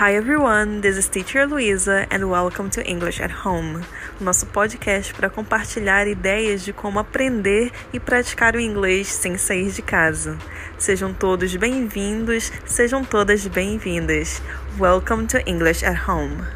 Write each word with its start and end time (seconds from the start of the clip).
Hi 0.00 0.14
everyone, 0.14 0.80
this 0.80 0.96
is 0.96 1.10
Teacher 1.10 1.46
Luisa 1.46 2.06
and 2.10 2.30
welcome 2.30 2.70
to 2.70 2.82
English 2.88 3.20
at 3.20 3.44
Home, 3.44 3.84
nosso 4.18 4.46
podcast 4.46 5.12
para 5.12 5.28
compartilhar 5.28 6.08
ideias 6.08 6.64
de 6.64 6.72
como 6.72 6.98
aprender 6.98 7.70
e 7.92 8.00
praticar 8.00 8.56
o 8.56 8.60
inglês 8.60 9.08
sem 9.08 9.36
sair 9.36 9.70
de 9.70 9.82
casa. 9.82 10.38
Sejam 10.78 11.12
todos 11.12 11.54
bem-vindos, 11.54 12.50
sejam 12.64 13.04
todas 13.04 13.46
bem-vindas. 13.46 14.40
Welcome 14.78 15.26
to 15.26 15.36
English 15.46 15.84
at 15.84 16.08
Home. 16.08 16.46